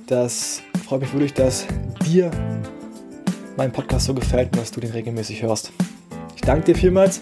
Das 0.07 0.63
freut 0.87 1.03
mich 1.03 1.13
wirklich, 1.13 1.35
dass 1.35 1.67
dir 2.07 2.31
mein 3.57 3.73
Podcast 3.73 4.07
so 4.07 4.15
gefällt 4.15 4.53
und 4.53 4.63
dass 4.63 4.71
du 4.71 4.81
den 4.81 4.91
regelmäßig 4.93 5.43
hörst. 5.43 5.73
Ich 6.35 6.41
danke 6.41 6.73
dir 6.73 6.75
vielmals 6.75 7.21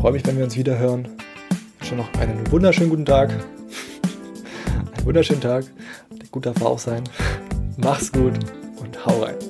freue 0.00 0.12
mich, 0.12 0.26
wenn 0.26 0.38
wir 0.38 0.44
uns 0.44 0.56
wieder 0.56 0.78
hören. 0.78 1.06
Ich 1.82 1.90
wünsche 1.90 1.94
noch 1.96 2.20
einen 2.20 2.50
wunderschönen 2.50 2.88
guten 2.88 3.04
Tag. 3.04 3.30
einen 4.96 5.04
wunderschönen 5.04 5.42
Tag. 5.42 5.66
Der 6.10 6.26
gut 6.30 6.46
darf 6.46 6.62
auch 6.62 6.78
sein. 6.78 7.04
Mach's 7.76 8.10
gut 8.10 8.32
und 8.80 9.04
hau 9.04 9.22
rein. 9.22 9.49